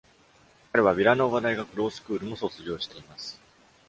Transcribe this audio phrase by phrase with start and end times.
[0.71, 3.39] 彼はヴィラノーヴァ大学ロースクールも卒業しています。